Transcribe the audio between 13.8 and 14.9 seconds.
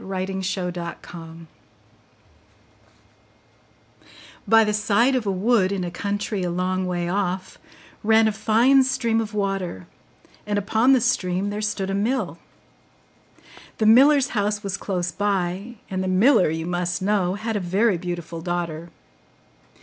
miller's house was